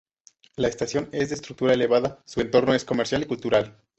La 0.55 0.67
estación 0.67 1.09
es 1.11 1.29
de 1.29 1.35
estructura 1.35 1.75
elevada, 1.75 2.23
su 2.25 2.41
entorno 2.41 2.73
es 2.73 2.85
comercial 2.85 3.21
y 3.21 3.25
cultural. 3.27 3.77